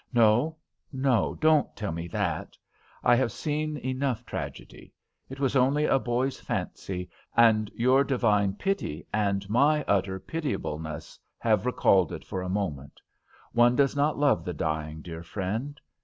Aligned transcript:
"No, 0.13 0.57
no; 0.91 1.35
don't 1.39 1.75
tell 1.75 1.91
me 1.91 2.07
that. 2.07 2.57
I 3.03 3.13
have 3.15 3.31
seen 3.31 3.77
enough 3.77 4.25
tragedy. 4.25 4.91
It 5.29 5.39
was 5.39 5.55
only 5.55 5.85
a 5.85 5.99
boy's 5.99 6.39
fancy, 6.39 7.07
and 7.37 7.69
your 7.75 8.03
divine 8.03 8.53
pity 8.53 9.05
and 9.13 9.47
my 9.47 9.83
utter 9.83 10.19
pitiableness 10.19 11.19
have 11.37 11.67
recalled 11.67 12.11
it 12.11 12.25
for 12.25 12.41
a 12.41 12.49
moment. 12.49 12.99
One 13.51 13.75
does 13.75 13.95
not 13.95 14.17
love 14.17 14.43
the 14.43 14.53
dying, 14.55 15.03
dear 15.03 15.21
friend. 15.21 15.79